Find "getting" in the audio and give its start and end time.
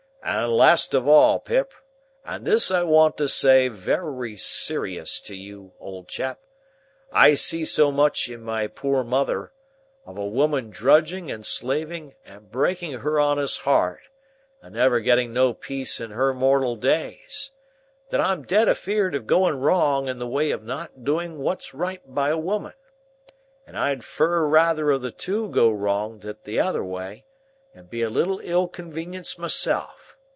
14.99-15.33